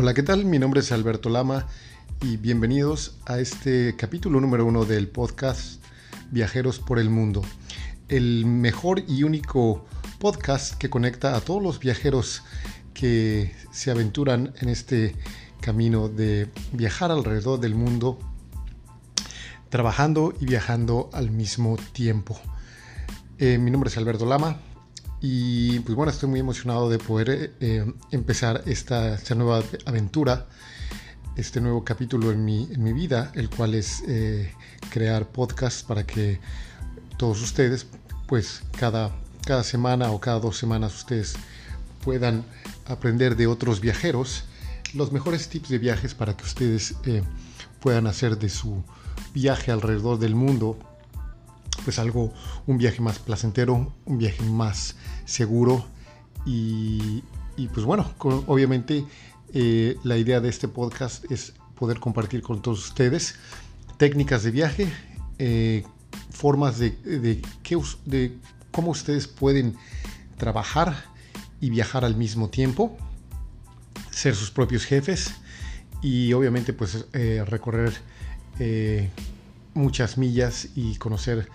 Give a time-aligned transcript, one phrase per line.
[0.00, 0.44] Hola, ¿qué tal?
[0.44, 1.66] Mi nombre es Alberto Lama
[2.22, 5.82] y bienvenidos a este capítulo número uno del podcast
[6.30, 7.42] Viajeros por el Mundo,
[8.08, 9.86] el mejor y único
[10.20, 12.44] podcast que conecta a todos los viajeros
[12.94, 15.16] que se aventuran en este
[15.60, 18.20] camino de viajar alrededor del mundo,
[19.68, 22.40] trabajando y viajando al mismo tiempo.
[23.38, 24.60] Eh, mi nombre es Alberto Lama,
[25.20, 30.46] y pues bueno, estoy muy emocionado de poder eh, empezar esta, nueva aventura,
[31.36, 34.52] este nuevo capítulo en mi, en mi vida, el cual es eh,
[34.90, 36.40] crear podcasts para que
[37.16, 37.86] todos ustedes,
[38.26, 39.10] pues cada,
[39.44, 41.34] cada semana o cada dos semanas ustedes
[42.04, 42.44] puedan
[42.86, 44.44] aprender de otros viajeros
[44.94, 47.22] los mejores tips de viajes para que ustedes eh,
[47.80, 48.82] puedan hacer de su
[49.34, 50.78] viaje alrededor del mundo
[51.88, 52.34] pues algo,
[52.66, 55.86] un viaje más placentero, un viaje más seguro
[56.44, 57.22] y,
[57.72, 59.06] pues bueno, obviamente
[59.54, 63.36] eh, la idea de este podcast es poder compartir con todos ustedes
[63.96, 64.92] técnicas de viaje,
[65.38, 65.82] eh,
[66.28, 67.40] formas de, de,
[68.04, 68.36] de
[68.70, 69.74] cómo ustedes pueden
[70.36, 70.94] trabajar
[71.58, 72.98] y viajar al mismo tiempo,
[74.10, 75.32] ser sus propios jefes
[76.02, 77.94] y obviamente pues eh, recorrer
[79.78, 81.48] muchas millas y conocer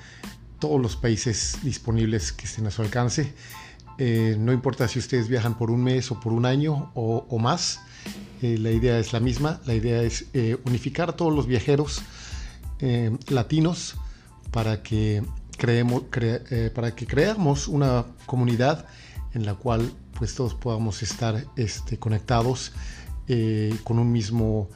[0.60, 3.34] todos los países disponibles que estén a su alcance.
[3.98, 7.82] Eh, no importa si ustedes viajan por un mes o por un año o, más,
[8.42, 9.60] eh, la idea es la misma.
[9.66, 12.02] La idea es eh, unificar todos los viajeros
[13.30, 13.96] latinos
[14.52, 15.24] para que,
[15.58, 16.04] creemos,
[16.76, 18.88] para que creamos una comunidad
[19.34, 22.74] en la cual pues todos podamos estar este, conectados
[23.86, 24.70] con un mismo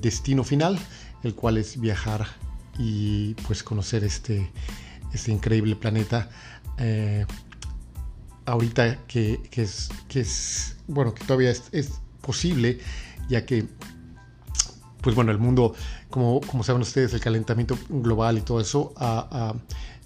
[0.00, 0.78] destino final,
[1.22, 2.28] el cual es viajar
[2.78, 4.50] y pues conocer este,
[5.12, 6.30] este increíble planeta.
[6.78, 7.26] Eh,
[8.46, 12.78] ahorita que, es, que es, bueno, que todavía es, posible,
[13.30, 13.66] ya que,
[15.00, 15.74] pues bueno, el mundo,
[16.10, 18.92] como, como saben ustedes, el calentamiento global y todo eso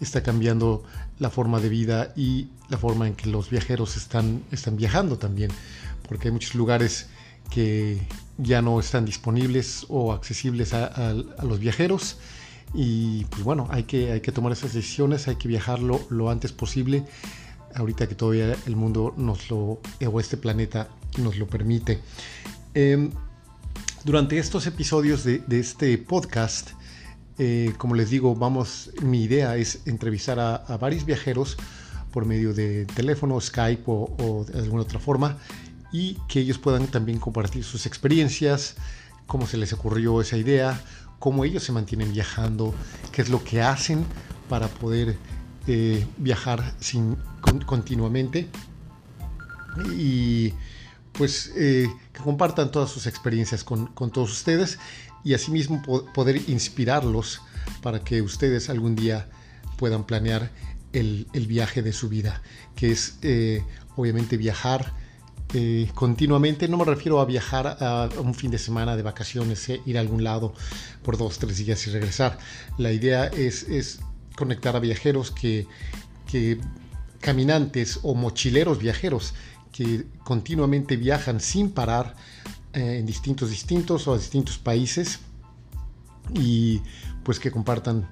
[0.00, 0.84] está cambiando
[1.18, 5.50] la forma de vida y la forma en que los viajeros están, están viajando también,
[6.08, 7.08] porque hay muchos lugares
[7.50, 8.00] que
[8.38, 12.18] ya no están disponibles o accesibles a los viajeros
[12.74, 16.52] y pues bueno, hay que, hay que tomar esas decisiones, hay que viajarlo lo antes
[16.52, 17.04] posible,
[17.74, 20.88] ahorita que todavía el mundo nos lo, o este planeta
[21.18, 22.00] nos lo permite.
[22.74, 23.10] Em,
[24.04, 26.70] durante estos episodios de, este podcast,
[27.38, 31.56] eh, como les digo, vamos, mi idea es entrevistar a, varios viajeros
[32.12, 35.38] por medio de teléfono, Skype o, o, de alguna otra forma
[35.92, 38.76] y que ellos puedan también compartir sus experiencias,
[39.26, 40.80] cómo se les ocurrió esa idea,
[41.22, 42.74] cómo ellos se mantienen viajando,
[43.12, 44.04] qué es lo que hacen
[44.48, 45.16] para poder
[45.68, 47.16] eh, viajar sin,
[47.64, 48.48] continuamente.
[49.96, 50.52] Y
[51.12, 54.80] pues eh, que compartan todas sus experiencias con, todos ustedes
[55.22, 55.80] y asimismo
[56.12, 57.40] poder inspirarlos
[57.82, 59.28] para que ustedes algún día
[59.78, 60.50] puedan planear
[60.92, 62.42] el, viaje de su vida,
[62.74, 64.92] que es eh, obviamente viajar
[65.54, 66.66] eh, continuamente.
[66.66, 70.00] No me refiero a viajar a un fin de semana de vacaciones, eh, ir a
[70.00, 70.54] algún lado
[71.02, 72.38] por dos, tres días y regresar.
[72.78, 74.00] La idea es,
[74.36, 75.66] conectar a viajeros que,
[77.20, 79.34] caminantes o mochileros viajeros
[79.70, 82.16] que continuamente viajan sin parar
[82.72, 85.20] eh, en distintos distintos o a distintos países
[86.34, 86.80] y
[87.22, 88.08] pues que compartan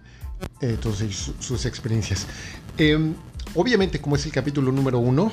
[0.83, 1.03] todas
[1.39, 2.27] sus experiencias.
[2.77, 3.15] Em,
[3.55, 5.33] obviamente como es el capítulo número uno,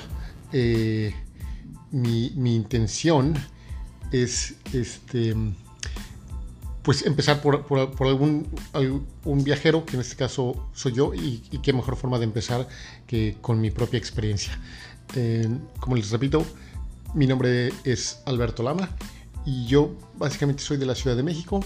[1.91, 3.35] mi, intención
[4.11, 5.35] es este
[6.83, 7.65] pues empezar por,
[7.99, 8.47] algún,
[9.25, 12.69] un viajero, que en este caso soy yo, y, qué mejor forma de empezar
[13.05, 14.57] que con mi propia experiencia.
[15.81, 16.45] Como les repito,
[17.13, 18.89] mi nombre es Alberto Lama
[19.45, 21.61] y yo básicamente soy de la Ciudad de México,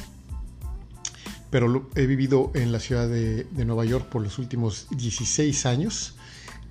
[1.51, 6.15] pero he vivido en la ciudad de, Nueva York por los últimos 16 años.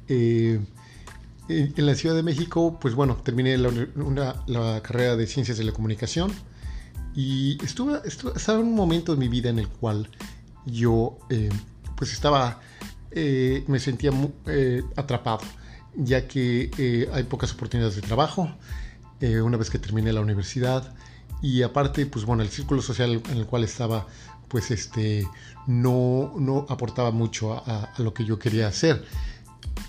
[0.09, 0.59] Eh,
[1.51, 6.33] en la Ciudad de México, pues bueno, terminé la, carrera de Ciencias de la Comunicación
[7.15, 10.09] y estuve, estaba en un momento de mi vida en el cual
[10.65, 11.49] yo eh,
[11.97, 12.61] pues estaba,
[13.11, 14.13] eh, me sentía
[14.47, 15.41] eh, atrapado,
[15.97, 18.51] ya que hay pocas oportunidades de trabajo
[19.21, 20.95] una vez que terminé la universidad
[21.43, 24.07] y aparte, pues bueno, el círculo social en el cual estaba,
[24.49, 25.27] pues este,
[25.67, 29.05] no, no aportaba mucho a lo que yo quería hacer.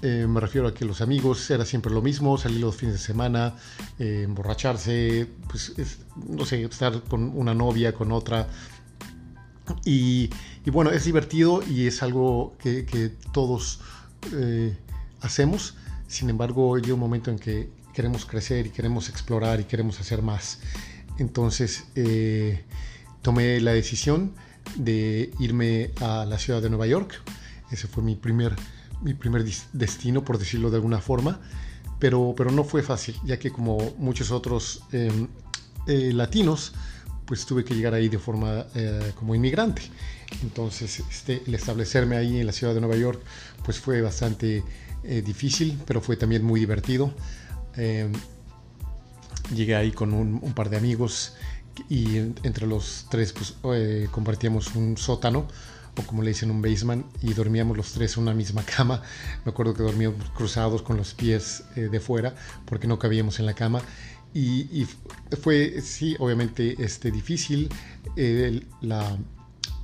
[0.01, 2.99] Eh, me refiero a que los amigos era siempre lo mismo, salir los fines de
[2.99, 3.55] semana,
[3.99, 5.73] eh, emborracharse, pues
[6.15, 8.47] no sé, estar con una novia, con otra.
[9.85, 10.29] Y,
[10.65, 13.79] bueno, es divertido y es algo que, todos
[14.33, 14.75] eh,
[15.21, 15.75] hacemos.
[16.07, 20.21] Sin embargo, llega un momento en que queremos crecer y queremos explorar y queremos hacer
[20.23, 20.59] más.
[21.19, 21.85] Entonces
[23.21, 24.33] tomé la decisión
[24.75, 27.21] de irme a la ciudad de Nueva York.
[27.71, 28.55] Ese fue mi primer,
[29.01, 29.43] mi primer
[29.73, 31.39] destino, por decirlo de alguna forma.
[31.99, 35.27] Pero, pero no fue fácil, ya que como muchos otros em,
[35.87, 36.73] eh, latinos,
[37.25, 39.83] pues tuve que llegar ahí de forma eh, como inmigrante.
[40.41, 43.21] Entonces, este, el establecerme ahí en la ciudad de Nueva York,
[43.63, 44.63] pues fue bastante
[45.03, 47.13] eh, difícil, pero fue también muy divertido.
[47.75, 48.11] Em,
[49.53, 51.35] llegué ahí con un, par de amigos
[51.87, 53.55] y entre los tres pues,
[54.11, 55.47] compartíamos un sótano
[55.97, 59.01] o como le dicen un basement y dormíamos los tres en una misma cama.
[59.45, 62.35] Me acuerdo que dormíamos cruzados con los pies eh, de fuera
[62.65, 63.81] porque no cabíamos en la cama
[64.33, 64.87] y,
[65.41, 67.69] fue sí obviamente este difícil
[68.15, 69.17] eh, la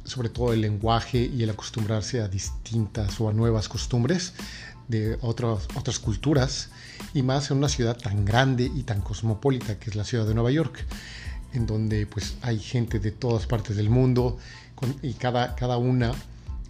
[0.03, 4.33] sobre todo el lenguaje y el acostumbrarse a distintas o a nuevas costumbres
[4.87, 6.69] de otras, otras culturas
[7.13, 10.33] y más en una ciudad tan grande y tan cosmopolita que es la ciudad de
[10.33, 10.85] Nueva York
[11.53, 14.37] en donde pues hay gente de todas partes del mundo
[15.01, 16.11] y cada, cada una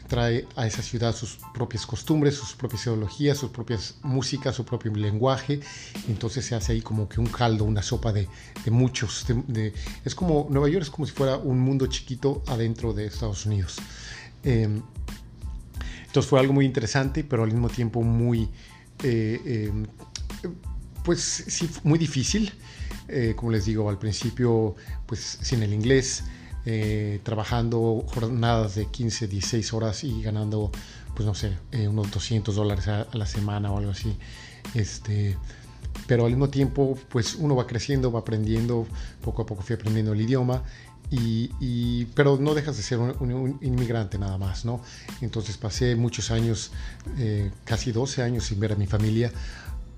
[0.07, 4.93] trae a esa ciudad sus propias costumbres, sus propias ideologías, sus propias músicas, su propio
[4.93, 5.59] lenguaje.
[6.07, 8.27] entonces se hace ahí como que un caldo, una sopa de,
[8.71, 9.25] muchos.
[10.03, 13.77] es como, Nueva York es como si fuera un mundo chiquito adentro de Estados Unidos.
[14.43, 14.81] Em,
[16.05, 18.49] entonces fue algo muy interesante, pero al mismo tiempo muy,
[19.03, 19.85] eh, em,
[21.03, 22.51] pues sí, muy difícil.
[23.09, 24.75] Eh, como les digo al principio,
[25.05, 26.23] pues sin el inglés,
[26.69, 30.69] eh, trabajando jornadas de 15, 16 horas y ganando,
[31.15, 34.17] pues no sé, eh, unos 200 dólares a, la semana o algo así.
[34.73, 35.37] Este,
[36.07, 38.85] pero al mismo tiempo, pues uno va creciendo, va aprendiendo,
[39.21, 40.61] poco a poco fui aprendiendo el idioma.
[41.09, 44.81] Y, pero no dejas de ser un, inmigrante nada más, ¿no?
[45.21, 46.71] Entonces pasé muchos años,
[47.63, 49.31] casi 12 años sin ver a mi familia,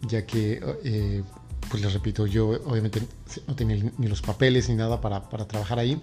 [0.08, 1.24] ya que
[1.68, 3.02] pues les repito, yo obviamente
[3.48, 6.00] no tenía ni los papeles ni nada para trabajar ahí,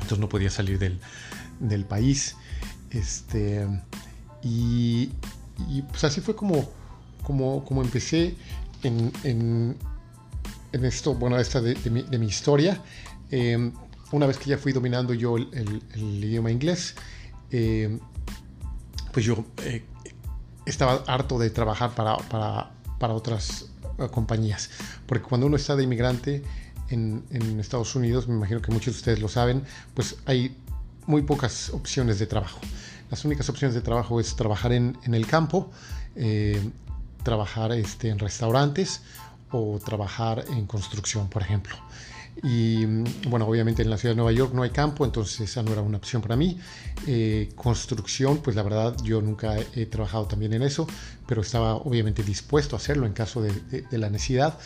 [0.00, 0.98] entonces no podía salir del,
[1.60, 2.36] del país.
[2.90, 3.66] Este,
[4.42, 5.10] y,
[5.88, 6.70] pues así fue como,
[7.22, 8.34] como, como empecé
[8.82, 9.76] en, en,
[10.72, 12.80] en esto, bueno, esta de, mi, de mi, historia.
[13.30, 13.72] Eh,
[14.12, 16.94] una vez que ya fui dominando yo el, el, idioma inglés,
[17.50, 17.98] eh,
[19.12, 19.84] pues yo eh,
[20.64, 23.66] estaba harto de trabajar para, para, para otras
[24.12, 24.70] compañías.
[25.06, 26.42] Porque cuando uno está de inmigrante
[26.90, 27.24] en,
[27.60, 29.62] Estados Unidos, me imagino que muchos de ustedes lo saben,
[29.94, 30.56] pues hay
[31.06, 32.60] muy pocas opciones de trabajo.
[33.10, 35.70] Las únicas opciones de trabajo es trabajar en, el campo,
[36.16, 36.60] eh,
[37.22, 39.02] trabajar este, en restaurantes
[39.50, 41.76] o trabajar en construcción, por ejemplo.
[42.42, 42.84] Y
[43.28, 45.80] bueno, obviamente en la ciudad de Nueva York no hay campo, entonces esa no era
[45.80, 46.58] una opción para mí.
[47.06, 50.86] Eh, construcción, pues la verdad yo nunca he trabajado también en eso,
[51.26, 54.58] pero estaba obviamente dispuesto a hacerlo en caso de, la necesidad.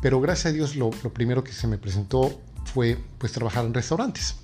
[0.00, 4.36] Pero gracias a Dios lo, primero que se me presentó fue pues trabajar en restaurantes.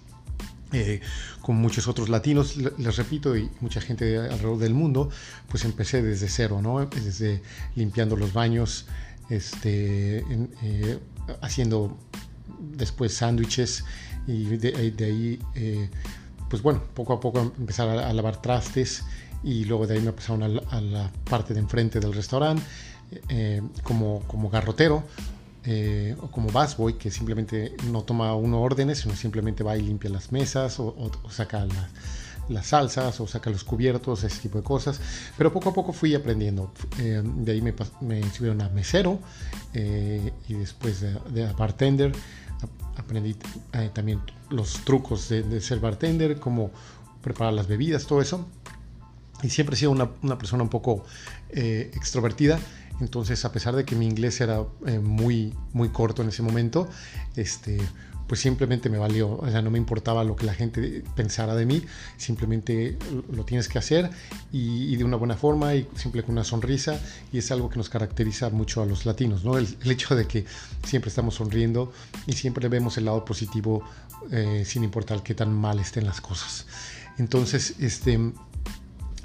[0.73, 1.01] Eh,
[1.41, 5.11] con muchos otros latinos, les repito, y mucha gente alrededor del mundo,
[5.49, 6.85] pues empecé desde cero, ¿no?
[6.87, 7.43] Desde
[7.77, 8.87] limpiando los baños,
[9.29, 10.25] este,
[10.63, 10.99] eh,
[11.43, 11.97] haciendo
[12.77, 13.85] después sándwiches
[14.27, 14.75] y de,
[15.05, 15.91] ahí, eh,
[16.49, 19.05] pues bueno, poco a poco empezar a, lavar trastes
[19.43, 22.63] y luego de ahí me pasaron a la, parte de enfrente del restaurante
[23.29, 25.05] eh, como, como garrotero
[25.67, 30.11] eh, o como busboy que simplemente no toma uno órdenes, sino simplemente va y limpia
[30.11, 31.67] las mesas o, saca
[32.49, 35.01] las salsas o saca los cubiertos, ese tipo de cosas.
[35.37, 36.73] Pero poco a poco fui aprendiendo.
[36.97, 39.19] de ahí me, me subieron a mesero
[39.73, 42.13] y después de, de bartender
[42.97, 43.37] aprendí
[43.73, 46.71] eh, también los trucos de, ser bartender, cómo
[47.23, 48.47] preparar las bebidas, todo eso.
[49.43, 51.05] Y siempre he sido una, una persona un poco
[51.51, 52.59] eh, extrovertida.
[53.01, 56.89] Entonces, a pesar de que mi inglés era eh, muy, muy corto en ese momento,
[57.37, 57.81] este,
[58.27, 61.67] pues simplemente me valió, o sea, no me importaba lo que la gente pensara de
[61.67, 61.83] mí,
[62.17, 62.97] simplemente
[63.31, 64.11] lo tienes que hacer
[64.51, 66.99] y, de una buena forma y siempre con una sonrisa
[67.33, 69.59] y es algo que nos caracteriza mucho a los latinos, ¿no?
[69.59, 70.45] El, hecho de que
[70.85, 71.93] siempre estamos sonriendo
[72.27, 73.85] y siempre vemos el lado positivo
[74.31, 76.67] eh, sin importar qué tan mal estén las cosas.
[77.19, 78.19] Entonces, este,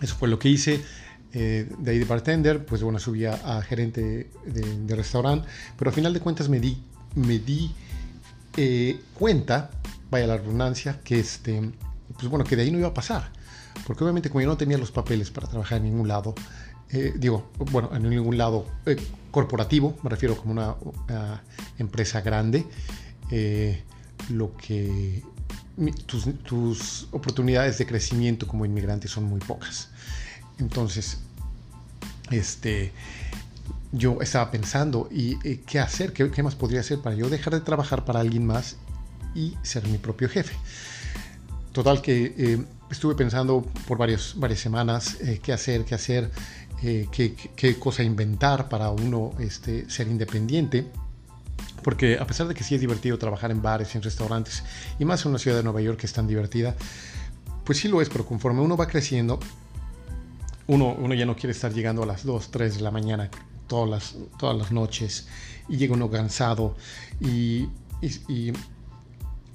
[0.01, 0.83] eso fue lo que hice.
[1.31, 6.11] Eh, de ahí de bartender, pues bueno, subí a, gerente de, restaurante, pero al final
[6.13, 6.81] de cuentas me di,
[7.15, 7.71] me di
[8.57, 9.69] eh, cuenta,
[10.09, 11.71] vaya la redundancia, que este,
[12.13, 13.31] pues bueno, que de ahí no iba a pasar.
[13.85, 16.33] Porque obviamente como yo no tenía los papeles para trabajar en ningún lado,
[16.89, 18.65] eh, digo, bueno, en ningún lado
[19.29, 21.43] corporativo, me refiero como una
[21.77, 22.65] empresa grande,
[24.29, 25.23] lo que
[26.07, 29.89] tus, tus, oportunidades de crecimiento como inmigrante son muy pocas.
[30.59, 31.19] Entonces,
[32.31, 32.91] este,
[33.91, 36.13] yo estaba pensando, ¿y, qué hacer?
[36.13, 38.77] ¿Qué, más podría hacer para yo dejar de trabajar para alguien más
[39.35, 40.55] y ser mi propio jefe.
[41.71, 46.31] Total que eh, estuve pensando por varios, varias semanas eh, qué hacer, qué hacer,
[46.83, 50.87] eh, qué, cosa inventar para uno este, ser independiente.
[51.83, 54.63] Porque a pesar de que sí es divertido trabajar en bares en restaurantes,
[54.99, 56.75] y más en una ciudad de Nueva York que es tan divertida,
[57.63, 59.39] pues sí lo es, pero conforme uno va creciendo,
[60.69, 63.29] uno, uno ya no quiere estar llegando a las 2, 3 de la mañana
[63.67, 65.27] todas las, todas las noches
[65.67, 66.75] y llega uno cansado
[67.19, 67.67] y,
[68.01, 68.53] y,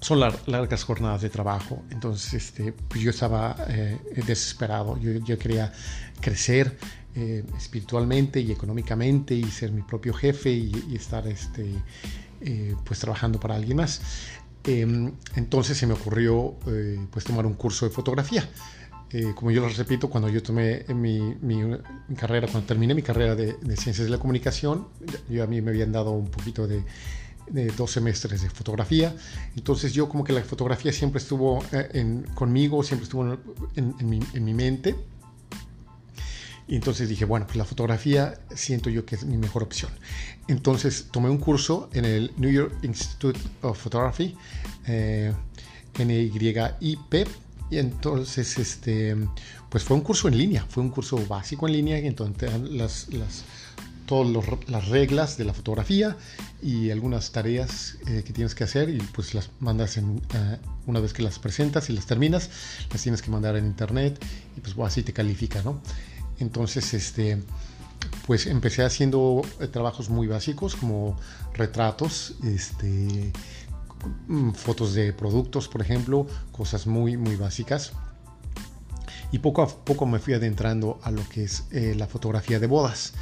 [0.01, 1.83] son largas jornadas de trabajo.
[1.91, 5.73] Entonces este, pues yo estaba eh, desesperado, yo, yo, quería
[6.21, 6.77] crecer
[7.15, 11.71] eh, espiritualmente y económicamente y ser mi propio jefe y, estar este,
[12.43, 14.03] eh, pues trabajando para alguien más.
[14.65, 16.55] Em, entonces se me ocurrió
[17.11, 18.47] pues tomar un curso de fotografía.
[19.17, 21.63] Eh, como yo les repito, cuando yo tomé mi, mi,
[22.17, 24.89] carrera, cuando terminé mi carrera de, Ciencias de la Comunicación,
[25.29, 26.83] yo a mí me habían dado un poquito de,
[27.49, 29.15] de dos semestres de fotografía.
[29.55, 33.25] Entonces yo como que la fotografía siempre estuvo eh, en, conmigo, siempre estuvo
[33.77, 34.97] en, en, mi, en, mi, mente.
[36.67, 39.93] Y entonces dije, bueno, pues la fotografía siento yo que es mi mejor opción.
[40.49, 44.35] Entonces tomé un curso en el New York Institute of Photography,
[44.89, 45.33] eh,
[46.01, 47.29] NYIP,
[47.71, 49.17] y entonces, este,
[49.69, 53.09] pues fue un curso en línea, fue un curso básico en línea, y entonces las,
[53.13, 53.45] las,
[54.07, 56.17] todas las reglas de la fotografía
[56.63, 60.21] y algunas tareas eh, que tienes que hacer y pues las mandas en, uh,
[60.87, 62.51] una vez que las presentas y las terminas,
[62.91, 64.23] las tienes que mandar en internet
[64.57, 65.81] y pues así te califica, ¿no?
[66.39, 67.43] Entonces, este,
[68.27, 71.19] pues empecé haciendo eh, trabajos muy básicos como
[71.55, 73.33] retratos, este,
[74.55, 77.93] fotos de productos, por ejemplo, cosas muy, muy básicas.
[79.33, 82.67] Y poco a poco me fui adentrando a lo que es eh, la fotografía de
[82.67, 83.15] bodas,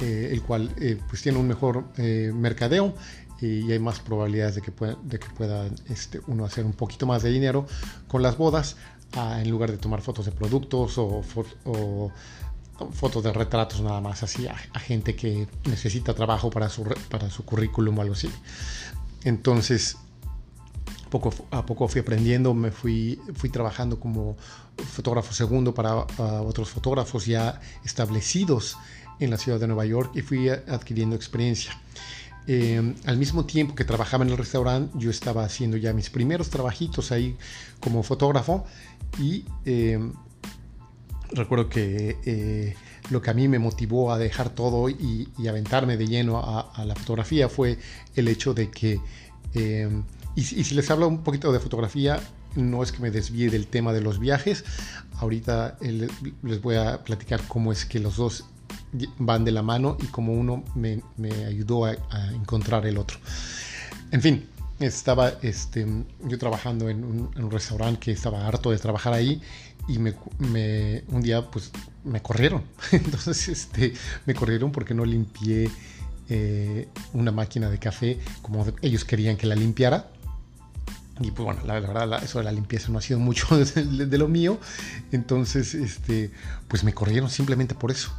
[0.00, 2.94] eh, el cual eh, pues tiene un mejor mercadeo
[3.40, 7.06] y hay más probabilidades de que pueda, de que pueda este, uno hacer un poquito
[7.06, 7.66] más de dinero
[8.08, 8.76] con las bodas
[9.14, 11.22] en lugar de tomar fotos de productos o,
[11.64, 12.12] o
[12.92, 17.30] fotos de retratos nada más así a, a, gente que necesita trabajo para su, para
[17.30, 18.30] su currículum o algo así.
[19.24, 19.96] Entonces,
[21.20, 24.36] poco a poco fui aprendiendo, me fui, fui trabajando como
[24.76, 26.06] fotógrafo segundo para
[26.42, 28.76] otros fotógrafos ya establecidos
[29.18, 31.72] en la ciudad de Nueva York y fui adquiriendo experiencia.
[32.48, 36.50] Eh, al mismo tiempo que trabajaba en el restaurante, yo estaba haciendo ya mis primeros
[36.50, 37.36] trabajitos ahí
[37.80, 38.64] como fotógrafo
[39.18, 39.98] y eh,
[41.32, 42.76] recuerdo que eh,
[43.10, 46.60] lo que a mí me motivó a dejar todo y, y aventarme de lleno a,
[46.60, 47.78] a, la fotografía fue
[48.14, 49.00] el hecho de que
[50.36, 52.20] y, si les hablo un poquito de fotografía,
[52.54, 54.64] no es que me desvíe del tema de los viajes.
[55.18, 58.44] Ahorita les voy a platicar cómo es que los dos
[59.18, 61.02] van de la mano y cómo uno me,
[61.46, 61.94] ayudó a,
[62.34, 63.18] encontrar el otro.
[64.10, 64.46] En fin,
[64.78, 65.86] estaba este,
[66.24, 69.40] yo trabajando en un, restaurante que estaba harto de trabajar ahí
[69.88, 70.14] y me,
[71.08, 71.70] un día pues
[72.04, 72.62] me corrieron.
[72.92, 73.94] Entonces este,
[74.26, 75.70] me corrieron porque no limpié
[76.28, 80.10] eh, una máquina de café como ellos querían que la limpiara.
[81.20, 84.28] Y pues bueno, la, verdad, eso de la limpieza no ha sido mucho de, lo
[84.28, 84.58] mío.
[85.12, 86.30] Entonces, este,
[86.68, 88.12] pues me corrieron simplemente por eso.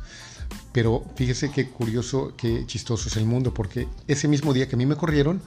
[0.71, 4.77] Pero fíjese qué curioso, qué chistoso es el mundo, porque ese mismo día que a
[4.77, 5.41] mí me corrieron,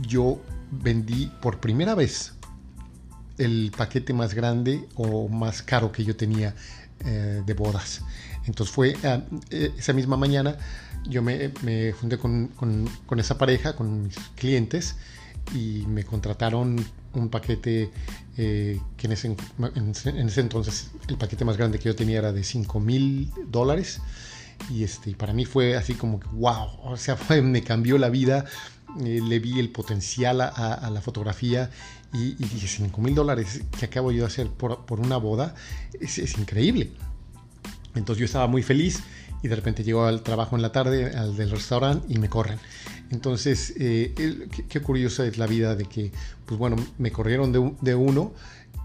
[0.00, 2.34] yo vendí por primera vez
[3.38, 6.54] el paquete más grande o más caro que yo tenía
[7.04, 8.02] eh, de bodas.
[8.46, 10.56] Entonces fue ah, eh, esa misma mañana,
[11.08, 14.96] yo me, me junté con, con, con esa pareja, con mis clientes,
[15.54, 16.84] y me contrataron
[17.14, 17.90] un paquete
[18.36, 22.32] eh, que en ese, en ese, entonces el paquete más grande que yo tenía era
[22.32, 24.00] de 5 mil dólares
[24.70, 28.08] y este, para mí fue así como que wow, o sea, fue, me cambió la
[28.08, 28.44] vida,
[29.00, 31.70] eh, le vi el potencial a, a la fotografía
[32.12, 35.54] y, y, dije 5 mil dólares que acabo yo de hacer por, por una boda
[36.00, 36.92] es, es increíble.
[37.94, 39.02] Entonces yo estaba muy feliz
[39.42, 42.58] y de repente llego al trabajo en la tarde, al del restaurante y me corren.
[43.10, 46.10] Entonces, eh, qué, curiosa es la vida de que,
[46.44, 48.32] pues bueno, me corrieron de, de uno,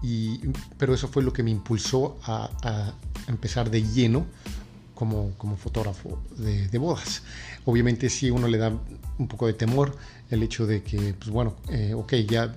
[0.02, 0.40] y,
[0.78, 2.94] pero eso fue lo que me impulsó a, a
[3.28, 4.26] empezar de lleno
[4.94, 7.22] como, como fotógrafo de, de, bodas.
[7.64, 8.72] Obviamente sí uno le da
[9.18, 9.96] un poco de temor
[10.30, 12.56] el hecho de que, pues bueno, eh, ok, ya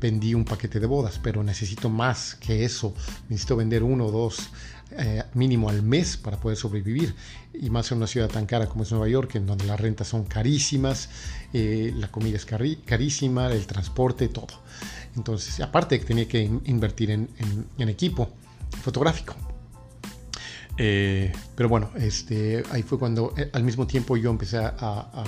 [0.00, 2.94] vendí un paquete de bodas, pero necesito más que eso,
[3.28, 4.50] necesito vender uno o dos
[4.92, 7.14] eh, mínimo al mes para poder sobrevivir.
[7.54, 10.08] Y más en una ciudad tan cara como es Nueva York, en donde las rentas
[10.08, 11.08] son carísimas,
[11.52, 14.48] eh, la comida es carísima, el transporte, todo.
[15.16, 17.28] Entonces, aparte que tenía que invertir en,
[17.78, 18.30] equipo
[18.82, 19.34] fotográfico.
[20.76, 25.24] Eh, pero bueno, este, ahí fue cuando al mismo tiempo yo empecé a,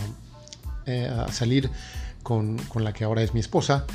[0.87, 1.71] a salir
[2.23, 3.87] con, con, la que ahora es mi esposa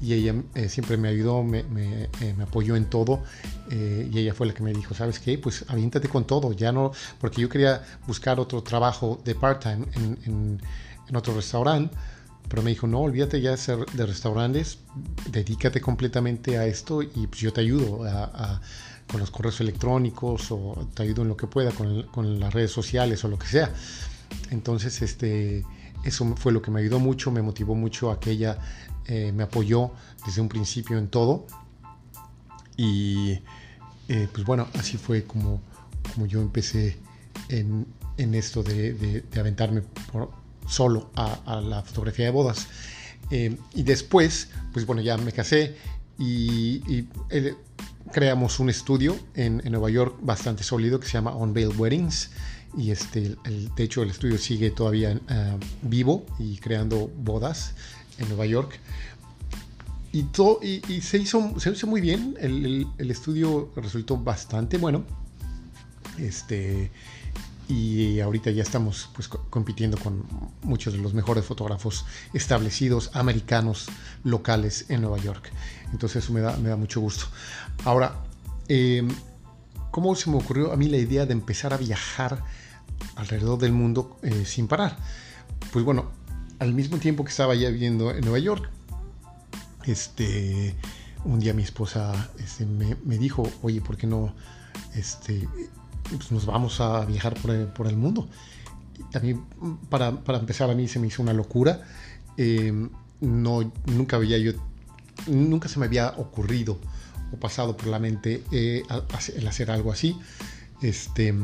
[0.00, 2.08] y ella eh, siempre me ayudó, me, me,
[2.42, 3.22] apoyó en todo
[3.70, 5.38] y ella fue la que me dijo, ¿sabes qué?
[5.38, 10.18] Pues aviéntate con todo, ya no, porque yo quería buscar otro trabajo de part-time en,
[10.24, 10.62] en,
[11.08, 11.96] en otro restaurante
[12.48, 14.78] pero me dijo, no, olvídate ya de, ser de restaurantes,
[15.30, 18.02] dedícate completamente a esto y pues yo te ayudo
[19.10, 22.70] con los correos electrónicos o te ayudo en lo que pueda con, con, las redes
[22.70, 23.72] sociales o lo que sea.
[24.50, 25.64] Entonces, este,
[26.06, 28.58] eso fue lo que me ayudó mucho, me motivó mucho a que ella
[29.06, 29.92] eh, me apoyó
[30.24, 31.46] desde un principio en todo.
[32.76, 33.40] Y
[34.08, 35.62] eh, pues bueno, así fue como,
[36.14, 36.96] como yo empecé
[37.48, 37.86] en,
[38.16, 39.82] en esto de, de, aventarme
[40.12, 40.30] por,
[40.66, 42.68] solo a, la fotografía de bodas.
[43.30, 45.76] Eh, y después, pues bueno, ya me casé
[46.18, 47.08] y,
[48.12, 52.30] creamos un estudio en, Nueva York bastante sólido que se llama On Veil Weddings.
[52.76, 57.74] Y este, el, de el estudio sigue todavía eh, vivo y creando bodas
[58.18, 58.78] en Nueva York.
[60.12, 65.04] Y, todo, y, se, hizo, se hizo muy bien, el, el, estudio resultó bastante bueno.
[66.18, 66.90] Este,
[67.68, 70.24] y ahorita ya estamos pues, compitiendo con
[70.62, 73.88] muchos de los mejores fotógrafos establecidos americanos
[74.22, 75.50] locales en Nueva York.
[75.92, 77.26] Entonces eso me da, me da mucho gusto.
[77.84, 78.22] Ahora,
[78.68, 79.08] em,
[79.90, 82.44] ¿cómo se me ocurrió a mí la idea de empezar a viajar
[83.16, 84.96] alrededor del mundo eh, sin parar?
[85.72, 86.10] Pues bueno,
[86.58, 88.70] al mismo tiempo que estaba ya viviendo en Nueva York,
[89.84, 90.74] este,
[91.24, 94.34] un día mi esposa este, me, me, dijo, oye, ¿por qué no
[94.94, 95.48] este,
[96.08, 98.28] pues nos vamos a viajar por el, por el mundo.
[99.14, 99.34] A mí,
[99.88, 101.82] para, para, empezar, a mí se me hizo una locura.
[102.36, 102.88] Eh,
[103.20, 104.52] no, nunca había yo,
[105.26, 106.78] nunca se me había ocurrido
[107.32, 108.82] o pasado por la mente eh,
[109.36, 110.16] el hacer algo así.
[110.82, 111.34] Este,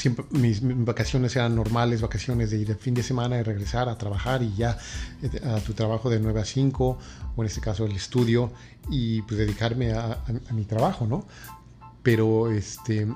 [0.00, 3.96] siempre mis, vacaciones eran normales, vacaciones de ir el fin de semana y regresar a
[3.96, 4.78] trabajar y ya
[5.22, 6.98] eh, a tu trabajo de 9 a 5
[7.36, 8.52] o en este caso el estudio
[8.90, 11.26] y pues dedicarme a, a mi trabajo, ¿no?
[12.02, 13.06] Pero este,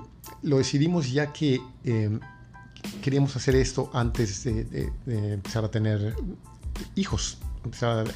[0.43, 2.19] lo decidimos ya que eh,
[3.03, 6.15] queríamos hacer esto antes de, empezar a tener
[6.95, 7.39] hijos,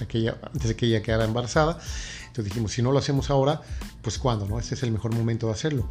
[0.00, 1.78] aquella, antes de que ella quedara embarazada.
[2.26, 3.62] Entonces dijimos, si no lo hacemos ahora,
[4.02, 4.59] pues cuándo, ¿no?
[4.59, 5.88] Este es el mejor momento de hacerlo.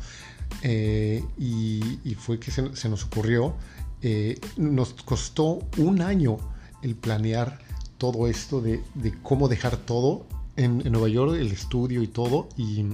[0.63, 3.55] Eh, y, fue que se, nos ocurrió,
[4.01, 6.37] eh, nos costó un año
[6.81, 7.59] el planear
[7.97, 8.81] todo esto de,
[9.23, 12.85] cómo dejar todo en, Nueva York, el estudio y todo, y,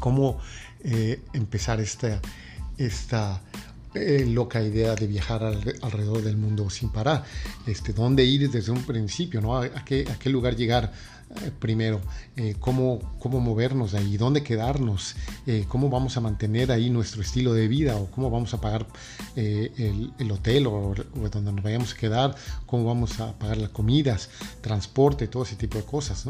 [0.00, 0.38] cómo
[0.82, 2.20] eh, empezar esta,
[2.78, 3.42] esta
[3.94, 5.42] loca idea de viajar
[5.82, 7.24] alrededor del mundo sin parar.
[7.66, 9.40] Este, ¿Dónde ir desde un principio?
[9.40, 9.56] ¿no?
[9.56, 10.92] ¿A, qué, ¿A qué lugar llegar?
[11.42, 12.00] Eh, primero,
[12.36, 17.52] eh, cómo, cómo movernos ahí, dónde quedarnos, eh, cómo vamos a mantener ahí nuestro estilo
[17.54, 18.86] de vida o cómo vamos a pagar
[19.34, 20.94] el, el, hotel o,
[21.32, 25.76] donde nos vayamos a quedar, cómo vamos a pagar las comidas, transporte, todo ese tipo
[25.76, 26.24] de cosas.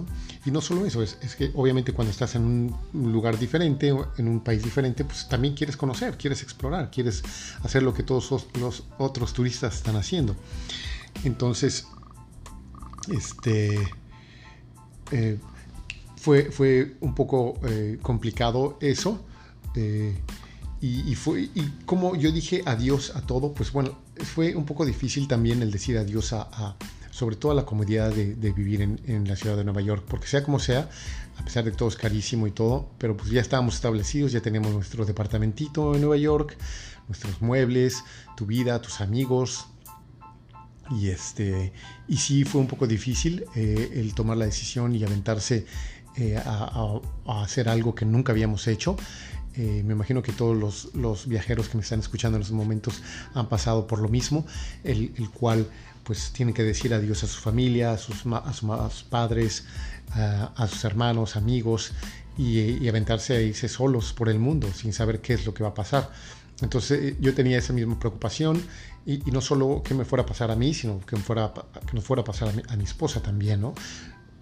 [0.46, 4.28] Y no solo eso, es, es, que obviamente cuando estás en un lugar diferente, en
[4.28, 7.22] un país diferente, pues también quieres conocer, quieres explorar, quieres
[7.62, 10.35] hacer lo que todos los otros turistas están haciendo.
[11.24, 11.87] Entonces,
[13.09, 13.87] este
[15.14, 15.38] eh,
[16.16, 19.24] fue, fue un poco eh, complicado eso.
[19.77, 20.16] Eh,
[20.81, 25.27] y, fue, y como yo dije adiós a todo, pues bueno, fue un poco difícil
[25.27, 26.77] también el decir adiós a,
[27.11, 30.44] sobre todo a la comodidad de, vivir en, la ciudad de Nueva York, porque sea
[30.44, 30.90] como sea,
[31.38, 34.42] a pesar de que todo es carísimo y todo, pero pues ya estábamos establecidos, ya
[34.42, 36.55] tenemos nuestro departamentito en Nueva York,
[37.09, 38.05] nuestros muebles,
[38.37, 39.68] tu vida, tus amigos,
[40.90, 41.73] y, este,
[42.09, 45.66] y sí fue un poco difícil eh, el tomar la decisión y aventarse
[46.16, 47.01] eh, a,
[47.42, 48.97] hacer algo que nunca habíamos hecho.
[49.57, 53.03] Eh, me imagino que todos los, viajeros que me están escuchando en estos momentos
[53.35, 54.44] han pasado por lo mismo,
[54.83, 55.66] el, cual
[56.03, 59.64] pues tienen que decir adiós a su familia, a sus, a padres,
[60.12, 61.92] a sus hermanos, amigos
[62.37, 65.62] y, y, aventarse a irse solos por el mundo sin saber qué es lo que
[65.62, 66.11] va a pasar.
[66.62, 68.62] Entonces yo tenía esa misma preocupación
[69.07, 71.53] y, no solo que me fuera a pasar a mí, sino que, me fuera,
[71.87, 73.75] que nos fuera a pasar a mi, esposa también, ¿no?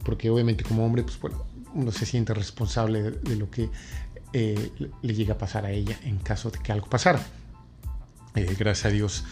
[0.05, 1.45] Porque obviamente como hombre, pues bueno,
[1.75, 3.71] uno se siente responsable de, lo que
[4.33, 4.73] eh,
[5.03, 7.25] le llega a pasar a ella en caso de que algo pasara.
[8.35, 9.25] Eh, gracias a Dios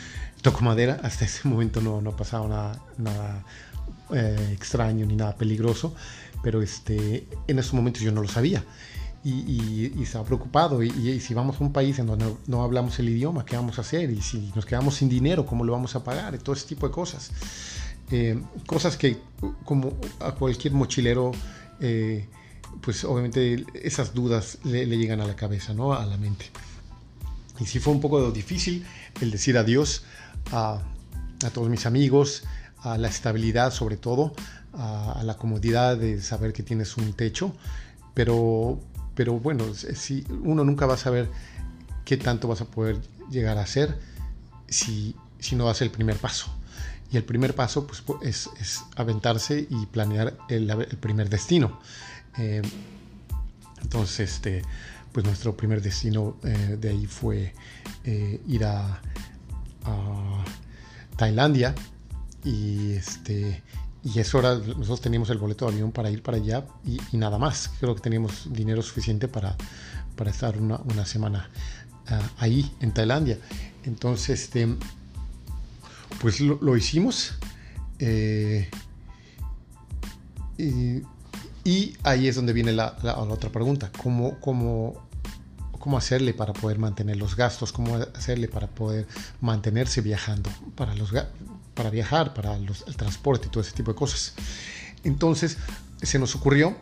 [0.43, 3.45] toco madera, hasta ese momento no, no ha pasado nada, nada
[4.15, 5.95] eh, extraño ni nada peligroso,
[6.43, 8.65] pero este, en esos momentos yo no lo sabía
[9.25, 10.83] y, estaba preocupado.
[10.83, 13.83] Y, si vamos a un país en donde no, hablamos el idioma, ¿qué vamos a
[13.83, 14.11] hacer?
[14.11, 16.35] Y si nos quedamos sin dinero, ¿cómo lo vamos a pagar?
[16.35, 17.31] Y todo ese tipo de cosas.
[18.11, 19.19] Eh, cosas que
[19.65, 21.33] como a cualquier mochilero,
[21.81, 22.29] eh,
[22.81, 25.93] pues obviamente esas dudas le, llegan a la cabeza, ¿no?
[25.93, 26.47] A la mente.
[27.61, 28.87] Y sí fue un poco difícil
[29.21, 30.05] el decir adiós
[30.51, 30.81] a,
[31.45, 32.45] a todos mis amigos,
[32.83, 34.33] a la estabilidad sobre todo,
[34.73, 37.55] a, la comodidad de saber que tienes un techo,
[38.15, 38.81] pero,
[39.21, 41.29] pero bueno, si, uno nunca va a saber
[42.07, 42.99] qué tanto vas a poder
[43.31, 43.95] llegar a hacer
[44.67, 46.51] si, si no das el primer paso.
[47.13, 51.79] Y el primer paso pues, es, es aventarse y planear el, primer destino.
[52.39, 52.63] Eh,
[53.83, 54.63] entonces, este,
[55.13, 57.53] pues nuestro primer destino eh, de ahí fue
[58.05, 59.03] eh, ir a,
[61.19, 61.75] Tailandia
[62.43, 63.63] y este
[64.03, 67.39] y eso era, nosotros teníamos el boleto de avión para ir para allá y, nada
[67.39, 67.71] más.
[67.81, 69.57] Creo que teníamos dinero suficiente para,
[70.17, 71.51] para estar una, una semana
[72.09, 73.39] ah, ahí en Tailandia.
[73.85, 74.69] Entonces, este,
[76.21, 77.35] pues lo, hicimos.
[77.99, 78.71] Eh,
[81.65, 82.97] y ahí es donde viene la,
[83.29, 85.09] otra pregunta, ¿Cómo, cómo,
[85.79, 89.07] cómo hacerle para poder mantener los gastos, cómo hacerle para poder
[89.41, 91.13] mantenerse viajando, para, los,
[91.75, 94.35] para viajar, para los, el transporte y todo ese tipo de cosas.
[95.05, 95.59] Entonces
[96.03, 96.77] se nos ocurrió,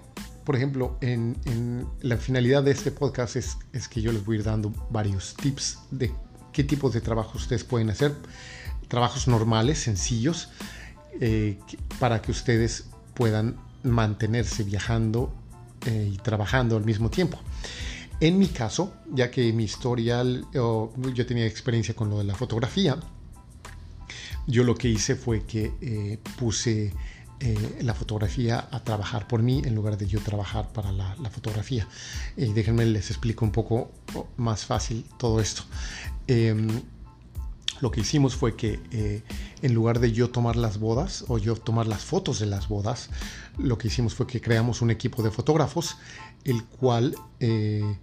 [0.44, 4.38] por ejemplo, en, la finalidad de este podcast es, es, que yo les voy a
[4.38, 6.12] ir dando varios tips de
[6.52, 8.14] qué tipos de trabajos ustedes pueden hacer,
[8.88, 10.48] trabajos normales, sencillos,
[11.20, 11.58] eh,
[11.98, 15.34] para que ustedes puedan mantenerse viajando
[15.86, 17.38] eh, y trabajando al mismo tiempo.
[18.20, 22.96] En mi caso, ya que mi historial, yo tenía experiencia con lo de la fotografía,
[24.48, 26.92] yo lo que hice fue que eh, puse
[27.40, 31.86] eh, la fotografía a trabajar por mí en lugar de yo trabajar para la, fotografía.
[32.36, 33.92] Y déjenme les explico un poco
[34.38, 35.62] más fácil todo esto.
[36.26, 36.66] Em,
[37.80, 39.22] lo que hicimos fue que eh,
[39.62, 43.10] en lugar de yo tomar las bodas o yo tomar las fotos de las bodas,
[43.58, 45.96] lo que hicimos fue que creamos un equipo de fotógrafos,
[46.44, 47.98] el cual eh,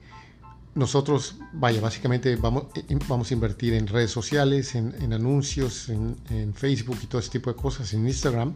[0.75, 6.99] nosotros, vaya, básicamente vamos, eh, vamos a invertir en redes sociales, en, anuncios, en, Facebook
[7.01, 8.53] y todo ese tipo de cosas, en Instagram,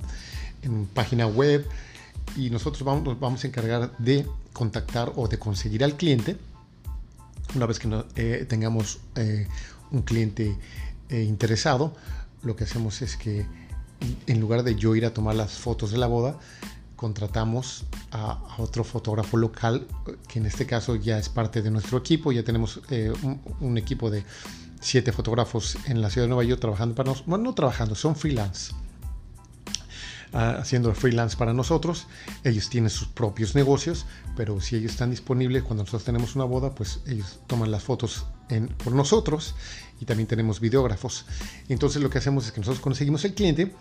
[0.62, 1.66] en página web,
[2.36, 6.38] y nosotros vamos, nos vamos a encargar de contactar o de conseguir al cliente,
[7.56, 9.00] una vez que tengamos
[9.92, 10.56] un cliente
[11.10, 11.96] eh, interesado,
[12.44, 13.46] lo que hacemos es que
[14.28, 16.38] en lugar de yo ir a tomar las fotos de la boda,
[17.00, 19.88] contratamos a, otro fotógrafo local,
[20.28, 23.14] que en este caso ya es parte de nuestro equipo, ya tenemos eh,
[23.62, 24.26] un, equipo de
[24.82, 28.18] siete fotógrafos en la ciudad de Nueva York trabajando para nosotros, bueno, no trabajando, son
[28.18, 28.74] freelance.
[30.34, 32.06] Ah, haciendo freelance para nosotros.
[32.44, 36.76] Ellos tienen sus propios negocios, pero si ellos están disponibles cuando nosotros tenemos una boda,
[36.76, 38.26] pues ellos toman las fotos
[38.84, 39.56] por nosotros
[40.02, 41.26] y también tenemos videógrafos.
[41.70, 43.74] Entonces lo que hacemos es que nosotros conseguimos el cliente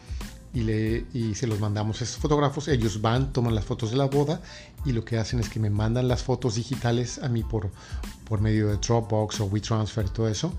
[0.52, 2.68] y, le, y se los mandamos a esos fotógrafos.
[2.68, 4.40] Ellos van, toman las fotos de la boda
[4.84, 7.70] y lo que hacen es que me mandan las fotos digitales a mí por,
[8.24, 10.52] por medio de Dropbox o WeTransfer todo eso.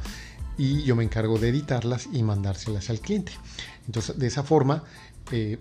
[0.57, 3.31] Y yo me encargo de editarlas y mandárselas al cliente.
[3.85, 4.83] Entonces, de esa forma,
[5.31, 5.57] eh,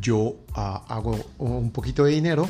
[0.00, 2.48] yo ah, hago un poquito de dinero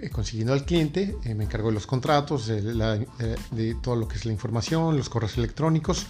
[0.00, 4.16] eh, consiguiendo al cliente, eh, me encargo de los contratos, de, de, todo lo que
[4.16, 6.06] es la información, los correos electrónicos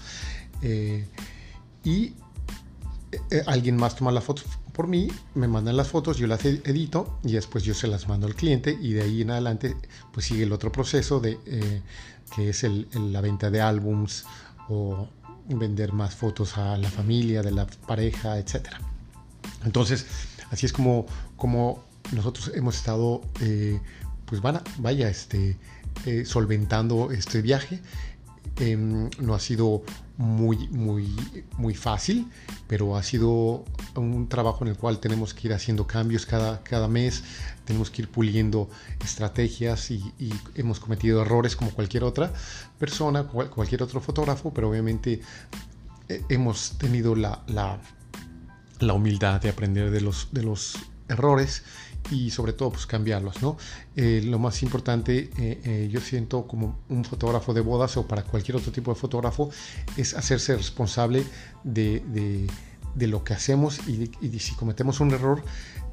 [1.84, 2.14] y
[3.46, 7.32] alguien más toma la foto por mí, me mandan las fotos, yo las edito y
[7.32, 9.74] después yo se las mando al cliente y de ahí en adelante
[10.12, 11.38] pues sigue el otro proceso de
[12.34, 14.26] que es la venta de álbums
[14.68, 15.08] o
[15.48, 18.80] vender más fotos a la familia, de la pareja, etcétera.
[19.64, 20.04] Entonces,
[20.50, 23.80] Así es como, como nosotros hemos estado, eh,
[24.26, 25.58] pues van vaya, este,
[26.04, 27.80] eh, solventando este viaje.
[28.58, 29.82] Em, no ha sido
[30.16, 31.14] muy, muy,
[31.58, 32.30] muy fácil,
[32.66, 33.64] pero ha sido
[33.96, 37.22] un trabajo en el cual tenemos que ir haciendo cambios cada, cada mes,
[37.66, 38.70] tenemos que ir puliendo
[39.04, 40.02] estrategias y,
[40.54, 42.32] hemos cometido errores como cualquier otra
[42.78, 45.20] persona, cualquier otro fotógrafo, pero obviamente
[46.08, 47.78] eh, hemos tenido la, la
[48.80, 50.76] la humildad de aprender de los, de los
[51.08, 51.62] errores
[52.10, 53.56] y sobre todo pues cambiarlos, ¿no?
[53.94, 58.22] Eh, lo más importante, eh, eh, yo siento como un fotógrafo de bodas o para
[58.22, 59.50] cualquier otro tipo de fotógrafo,
[59.96, 61.24] es hacerse responsable
[61.64, 62.02] de,
[62.94, 65.42] de, lo que hacemos y, y, si cometemos un error,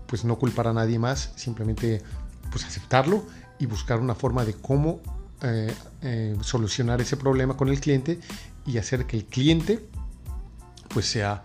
[0.08, 2.02] pues no culpar a nadie más, simplemente
[2.52, 3.26] pues aceptarlo
[3.60, 5.02] y buscar una forma de cómo
[6.42, 8.18] solucionar ese problema con el cliente
[8.66, 9.86] y hacer que el cliente
[10.88, 11.44] pues sea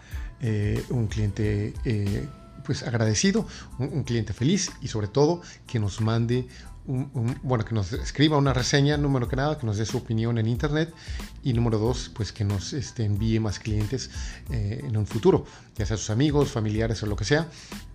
[0.90, 1.74] un cliente
[2.68, 3.46] pues agradecido,
[3.78, 6.46] un, cliente feliz y sobre todo que nos mande
[6.84, 10.46] bueno, que nos escriba una reseña, número que nada, que nos dé su opinión en
[10.46, 10.92] internet
[11.42, 14.10] y número dos, pues que nos este, envíe más clientes
[14.50, 17.48] eh, en un futuro, ya sea sus amigos, familiares o lo que sea,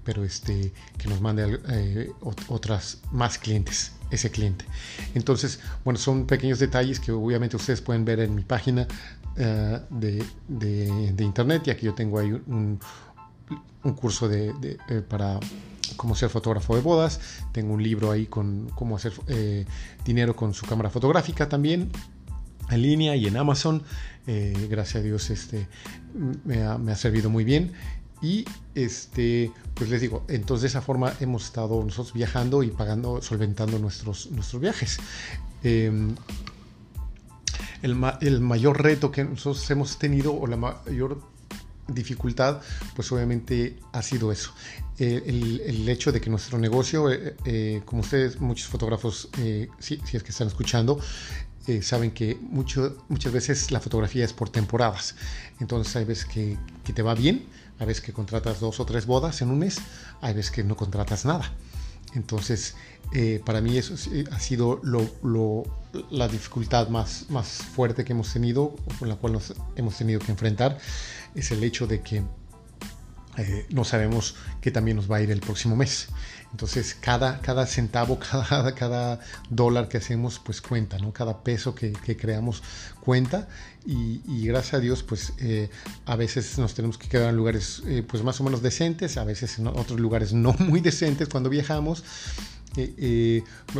[0.03, 2.11] pero este, que nos mande
[2.47, 4.65] otras más clientes, ese cliente.
[5.13, 8.87] Entonces, bueno, son pequeños detalles que obviamente ustedes pueden ver en mi página
[9.35, 12.79] eh, de, de, internet, ya que yo tengo ahí un,
[13.83, 14.77] un curso de,
[15.09, 15.39] para
[15.95, 17.19] cómo ser fotógrafo de bodas.
[17.51, 19.13] Tengo un libro ahí con cómo hacer
[20.05, 21.91] dinero con su cámara fotográfica también
[22.69, 23.83] en línea y en Amazon.
[24.25, 25.67] gracias a Dios este,
[26.45, 27.73] me ha, me ha servido muy bien.
[28.21, 33.21] Y este, pues les digo, entonces de esa forma hemos estado nosotros viajando y pagando,
[33.21, 34.97] solventando nuestros, nuestros viajes.
[35.61, 36.15] Em,
[37.81, 41.19] el, el, mayor reto que nosotros hemos tenido o la mayor
[41.87, 42.61] dificultad,
[42.95, 44.53] pues obviamente ha sido eso.
[44.99, 49.97] el, el, hecho de que nuestro negocio, eh, eh, como ustedes, muchos fotógrafos, eh, si,
[50.05, 50.99] si, es que están escuchando,
[51.81, 55.15] saben que mucho, muchas veces la fotografía es por temporadas.
[55.61, 57.45] Entonces hay veces que, que te va bien
[57.79, 59.79] hay veces que contratas dos o tres bodas en un mes,
[60.21, 61.51] hay veces que no contratas nada.
[62.15, 62.75] Entonces,
[63.11, 63.95] eh, para mí eso
[64.31, 64.79] ha sido
[66.11, 70.31] la dificultad más, más fuerte que hemos tenido, con la cual nos hemos tenido que
[70.31, 70.77] enfrentar,
[71.35, 72.23] es el hecho de que
[73.37, 76.09] eh, no sabemos qué también nos va a ir el próximo mes.
[76.51, 79.19] Entonces, cada, cada centavo, cada, cada
[79.49, 81.11] dólar que hacemos, pues cuenta, ¿no?
[81.11, 82.61] Cada peso que, creamos
[83.01, 83.47] cuenta.
[83.85, 85.69] Y, gracias a Dios, pues eh,
[86.05, 89.23] a veces nos tenemos que quedar en lugares, eh, pues más o menos decentes, a
[89.23, 92.03] veces en otros lugares no muy decentes cuando viajamos.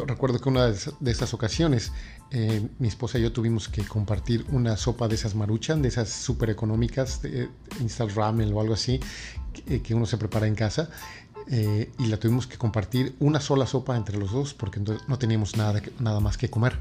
[0.08, 1.92] recuerdo que una de esas ocasiones
[2.80, 6.50] mi esposa y yo tuvimos que compartir una sopa de esas maruchan, de esas súper
[6.50, 7.48] económicas, de
[7.80, 9.00] Instant Ramen o algo así,
[9.84, 10.90] que, uno se prepara en casa.
[11.48, 15.58] Eh, y la tuvimos que compartir una sola sopa entre los dos porque no teníamos
[15.58, 16.80] nada, nada más que comer.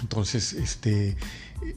[0.00, 1.16] Entonces, este,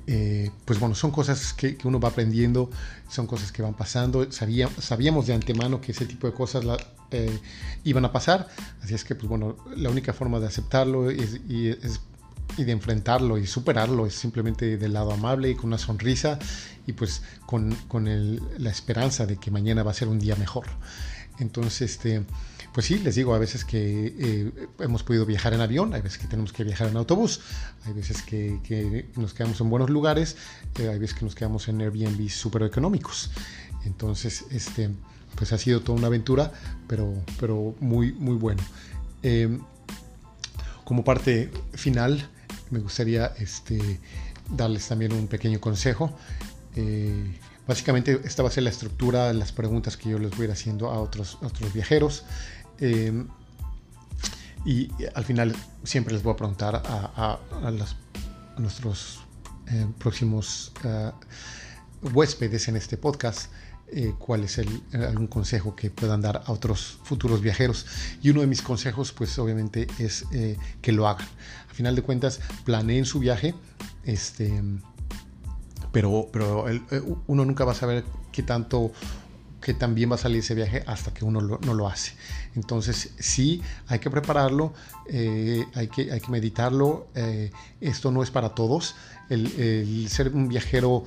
[0.08, 2.69] eh, pues bueno, son cosas que, uno va aprendiendo,
[3.10, 4.32] son cosas que van pasando.
[4.32, 6.78] Sabía, sabíamos de antemano que ese tipo de cosas la,
[7.12, 7.39] eh,
[7.84, 8.48] iban a pasar,
[8.82, 11.76] así es que, pues bueno, la única forma de aceptarlo es, y,
[12.58, 16.39] de enfrentarlo y superarlo es simplemente del lado amable y con una sonrisa
[16.86, 18.06] y pues con, con
[18.58, 20.66] la esperanza de que mañana va a ser un día mejor.
[21.39, 22.24] Entonces, este,
[22.74, 26.18] pues sí, les digo, a veces que eh, hemos podido viajar en avión, hay veces
[26.18, 27.42] que tenemos que viajar en autobús,
[27.86, 30.38] hay veces que, nos quedamos en buenos lugares,
[30.80, 33.32] eh, hay veces que nos quedamos en Airbnb súper económicos.
[33.86, 34.89] Entonces, este,
[35.36, 36.52] pues ha sido toda una aventura,
[36.88, 38.62] pero, pero muy, muy bueno.
[39.24, 39.62] Em,
[40.84, 42.30] como parte final,
[42.74, 44.00] me gustaría este,
[44.50, 46.12] darles también un pequeño consejo.
[46.76, 50.42] Eh, Básicamente esta va a ser la estructura de las preguntas que yo les voy
[50.42, 51.38] a ir haciendo a otros,
[51.74, 52.26] viajeros.
[52.80, 53.28] Em,
[54.66, 57.40] y al final siempre les voy a preguntar a,
[58.58, 59.22] nuestros
[59.68, 61.12] eh, próximos eh,
[62.13, 63.52] huéspedes en este podcast
[63.88, 67.86] eh, cuál es el, algún consejo que puedan dar a otros futuros viajeros.
[68.22, 70.26] Y uno de mis consejos, pues obviamente, es
[70.82, 71.28] que lo hagan.
[71.70, 73.54] A final de cuentas, planeen su viaje.
[74.04, 74.62] Este,
[75.94, 76.82] pero, pero eh,
[77.28, 78.92] uno nunca va a saber qué tanto
[79.62, 82.13] qué tan bien va a salir ese viaje hasta que uno no lo hace.
[82.54, 84.74] Entonces sí, hay que prepararlo,
[85.08, 87.08] eh, hay, que, hay que meditarlo.
[87.16, 88.96] Eh, esto no es para todos.
[89.30, 91.06] El, ser un viajero,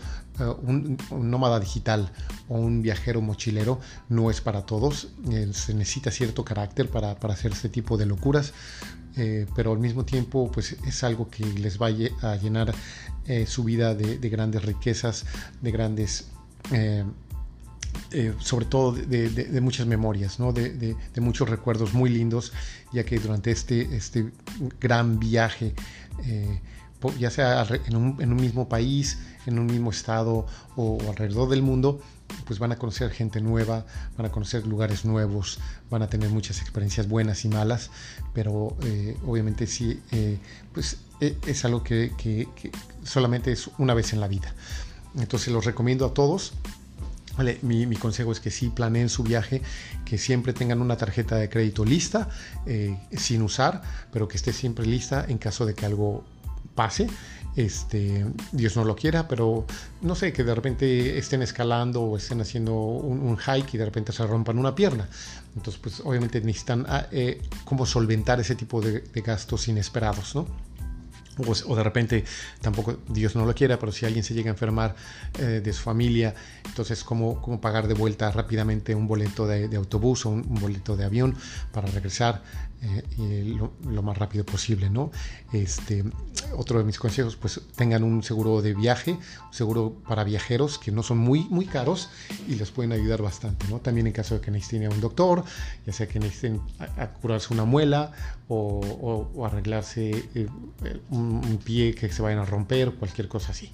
[0.62, 2.10] un, nómada digital
[2.48, 5.08] o un viajero mochilero no es para todos.
[5.52, 8.52] se necesita cierto carácter para, para, hacer este tipo de locuras.
[9.54, 12.74] pero al mismo tiempo pues es algo que les va a llenar
[13.28, 15.24] eh, su vida de, grandes riquezas,
[15.60, 16.28] de grandes,
[16.70, 17.04] eh,
[18.12, 20.52] eh, sobre todo de, muchas memorias, ¿no?
[20.52, 22.52] de, muchos recuerdos muy lindos,
[22.92, 24.30] ya que durante este, este
[24.78, 25.74] gran viaje,
[27.18, 32.00] ya sea en un, mismo país, en un mismo estado o, alrededor del mundo,
[32.46, 35.58] pues van a conocer gente nueva, van a conocer lugares nuevos,
[35.90, 37.90] van a tener muchas experiencias buenas y malas,
[38.32, 38.76] pero
[39.24, 40.00] obviamente sí,
[40.72, 42.48] pues e, es algo que,
[43.04, 44.54] solamente es una vez en la vida.
[45.16, 46.52] Entonces los recomiendo a todos.
[47.62, 49.62] mi, consejo es que sí planeen su viaje,
[50.04, 52.28] que siempre tengan una tarjeta de crédito lista,
[52.66, 53.82] eh, sin usar,
[54.12, 56.24] pero que esté siempre lista en caso de que algo
[56.76, 57.08] pase.
[57.56, 59.64] Este, Dios no lo quiera, pero
[60.02, 64.12] no sé, que de repente estén escalando o estén haciendo un, hike y de repente
[64.12, 65.08] se rompan una pierna.
[65.56, 70.46] Entonces, pues obviamente necesitan ah, eh, cómo solventar ese tipo de, de gastos inesperados, ¿no?
[71.38, 72.24] o, de repente
[72.60, 74.94] tampoco Dios no lo quiera, pero si alguien se llega a enfermar
[75.38, 76.34] eh, de su familia,
[76.64, 81.04] entonces cómo, cómo pagar de vuelta rápidamente un boleto de, autobús o un, boleto de
[81.04, 81.36] avión
[81.72, 82.42] para regresar
[83.18, 85.10] eh, lo, más rápido posible, ¿no?
[85.52, 86.04] Este,
[86.56, 90.92] otro de mis consejos, pues tengan un seguro de viaje, un seguro para viajeros que
[90.92, 92.10] no son muy, muy caros
[92.48, 93.78] y les pueden ayudar bastante, ¿no?
[93.80, 95.44] También en caso de que necesiten a un doctor,
[95.86, 98.12] ya sea que necesiten a, curarse una muela
[98.48, 100.48] o, arreglarse eh,
[101.10, 103.72] un, pie que se vayan a romper, cualquier cosa así.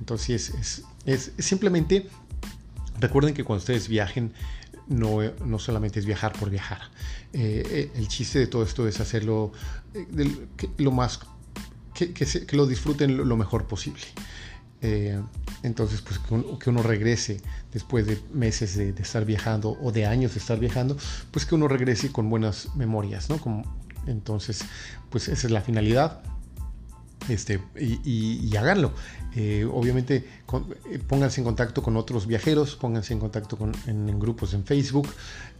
[0.00, 2.08] Entonces es, es, es simplemente
[3.00, 4.32] Recuerden que cuando ustedes viajen,
[4.88, 6.80] no, no, solamente es viajar por viajar.
[7.32, 9.52] el chiste de todo esto es hacerlo
[10.78, 11.20] lo más,
[11.94, 14.04] que, lo disfruten lo, mejor posible.
[15.62, 16.20] entonces, pues
[16.60, 17.40] que uno, regrese
[17.72, 20.96] después de meses de, estar viajando o de años de estar viajando,
[21.30, 23.40] pues que uno regrese con buenas memorias, ¿no?
[24.06, 24.64] Entonces,
[25.10, 26.22] pues esa es la finalidad
[27.28, 28.92] este, y, háganlo.
[29.34, 30.24] Eh, obviamente
[30.90, 35.08] eh, pónganse en contacto con otros viajeros, pónganse en contacto con, en, grupos en Facebook,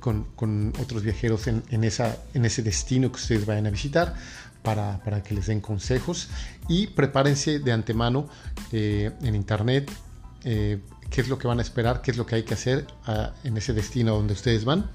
[0.00, 4.14] con, otros viajeros en, esa, en ese destino que ustedes vayan a visitar
[4.62, 6.29] para, que les den consejos
[6.68, 8.29] y prepárense de antemano
[8.72, 9.90] eh, en internet
[11.14, 13.33] qué es lo que van a esperar, qué es lo que hay que hacer ah,
[13.44, 14.90] en ese destino donde ustedes van.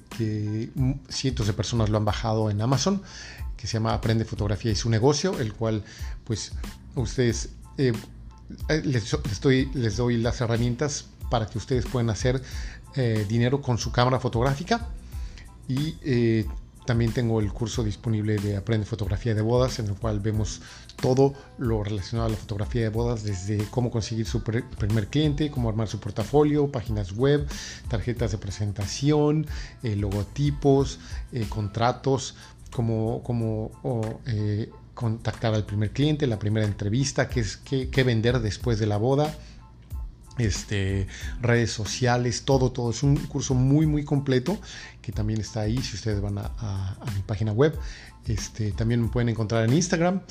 [1.10, 3.02] cientos de personas lo han bajado en Amazon,
[3.58, 5.84] que se llama Aprende Fotografía y su negocio, el cual
[6.24, 6.54] pues
[6.96, 7.94] ustedes eh,
[8.70, 12.42] eh, les, doy las herramientas para que ustedes puedan hacer
[13.28, 14.88] dinero con su cámara fotográfica
[15.68, 15.98] y
[16.86, 20.62] también tengo el curso disponible de Aprende Fotografía de Bodas, en el cual vemos
[20.96, 25.70] todo lo relacionado a la fotografía de bodas, desde cómo conseguir su primer cliente, cómo
[25.70, 27.48] armar su portafolio, páginas web,
[27.90, 29.46] tarjetas de presentación,
[29.84, 31.00] eh, logotipos,
[31.32, 32.36] eh, contratos,
[32.72, 33.72] cómo,
[34.26, 38.86] eh, contactar al primer cliente, la primera entrevista, qué, es, qué, qué vender después de
[38.86, 39.36] la boda
[40.38, 41.08] este,
[41.42, 42.92] redes sociales, todo, todo.
[42.92, 44.60] Es un curso muy, muy completo
[45.02, 47.78] que también está ahí si ustedes van a, mi página web.
[48.26, 50.22] Este, también me pueden encontrar en Instagram.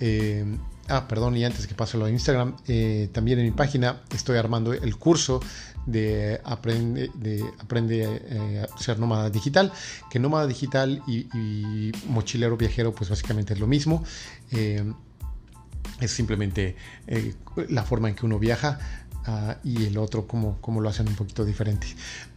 [0.00, 0.44] Eh,
[0.88, 4.36] ah, perdón, y antes que pase lo de Instagram, eh, también en mi página estoy
[4.36, 5.40] armando el curso
[5.86, 9.72] de Aprende, de aprende eh, a ser nómada digital,
[10.10, 14.02] que nómada digital y, mochilero viajero pues básicamente es lo mismo.
[16.00, 16.76] es simplemente
[17.68, 18.80] la forma en que uno viaja
[19.28, 21.88] Ah, y el otro como, como lo hacen un poquito diferente.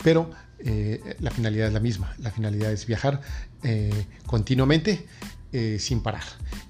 [0.04, 3.22] Pero eh, la finalidad es la misma, la finalidad es viajar
[3.62, 5.06] eh, continuamente
[5.54, 6.24] eh, sin parar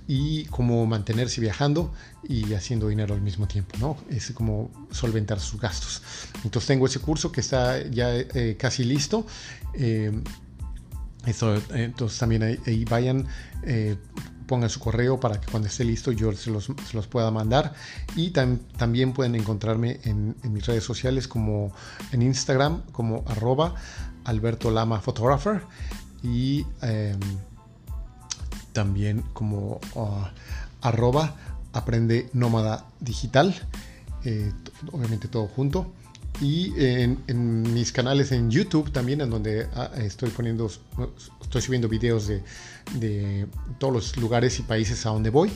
[0.07, 1.93] y como mantenerse viajando
[2.27, 3.97] y haciendo dinero al mismo tiempo, ¿no?
[4.09, 6.01] Es como solventar sus gastos.
[6.43, 8.11] Entonces tengo ese curso que está ya
[8.57, 9.25] casi listo.
[11.73, 13.25] entonces también ahí, vayan,
[14.49, 17.73] pongan su correo para que cuando esté listo yo se los, pueda mandar.
[18.15, 21.71] Y también pueden encontrarme en, mis redes sociales como
[22.11, 23.75] en Instagram como arroba
[24.25, 25.61] Alberto Lama Photographer
[26.23, 27.19] y em,
[28.73, 30.25] también como uh,
[30.81, 31.35] arroba
[31.71, 33.53] Aprende Nómada Digital.
[34.25, 34.51] Eh,
[34.91, 35.93] obviamente todo junto
[36.41, 40.71] y en, mis canales en YouTube también, en donde ah, estoy poniendo,
[41.49, 43.47] estoy subiendo videos de,
[43.79, 45.51] todos los lugares y países a donde voy.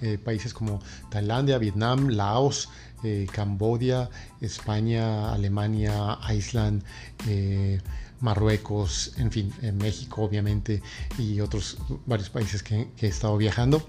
[0.00, 2.68] Eh, países como Tailandia, Vietnam, Laos,
[3.04, 6.82] eh, Cambodia, España, Alemania, Island,
[7.28, 7.80] eh,
[8.20, 10.82] Marruecos, en fin, México obviamente
[11.18, 13.88] y otros varios países que he estado viajando.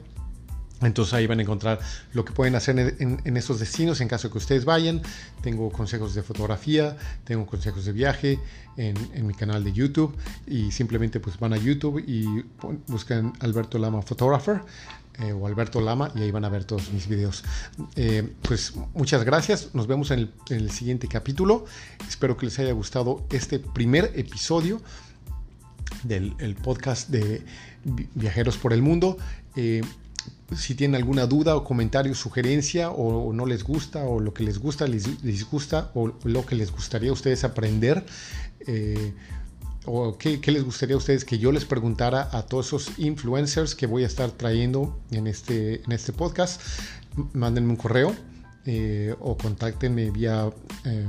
[0.81, 1.79] Entonces ahí van a encontrar
[2.13, 5.01] lo que pueden hacer en, esos destinos en caso que ustedes vayan.
[5.41, 8.39] Tengo consejos de fotografía, tengo consejos de viaje
[8.77, 10.15] en, mi canal de YouTube
[10.47, 12.45] y simplemente pues van a YouTube y
[12.87, 14.61] buscan Alberto Lama Photographer
[15.19, 17.43] eh, o Alberto Lama y ahí van a ver todos mis videos.
[17.95, 21.65] Eh, pues muchas gracias, nos vemos en el, siguiente capítulo.
[22.07, 24.81] Espero que les haya gustado este primer episodio
[26.03, 27.43] del podcast de
[28.15, 29.17] Viajeros por el Mundo.
[29.57, 29.81] Eh,
[30.55, 34.59] si tienen alguna duda o comentario, sugerencia o, no les gusta o lo que les
[34.59, 38.05] gusta, les disgusta o lo que les gustaría a ustedes aprender
[38.67, 39.13] eh,
[39.85, 43.87] o qué, les gustaría a ustedes que yo les preguntara a todos esos influencers que
[43.87, 46.61] voy a estar trayendo en este, en este podcast,
[47.33, 48.15] mándenme un correo
[48.65, 50.49] eh, o contáctenme vía...
[50.85, 51.07] Eh,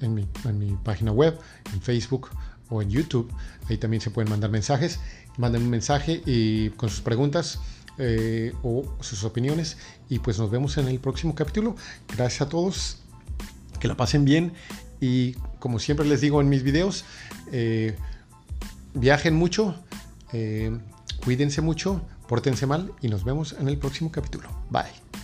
[0.00, 1.38] en mi, en mi página web,
[1.72, 2.30] en Facebook
[2.68, 3.32] o en YouTube.
[3.68, 5.00] Ahí también se pueden mandar mensajes.
[5.36, 7.58] Manden un mensaje y con sus preguntas
[7.98, 9.76] eh, o sus opiniones.
[10.08, 11.76] Y pues nos vemos en el próximo capítulo.
[12.16, 12.98] Gracias a todos.
[13.80, 14.52] Que la pasen bien.
[15.00, 17.04] Y como siempre les digo en mis videos,
[17.52, 17.96] eh,
[18.94, 19.74] viajen mucho,
[20.32, 20.78] eh,
[21.24, 24.48] cuídense mucho, pórtense mal y nos vemos en el próximo capítulo.
[24.70, 25.23] Bye.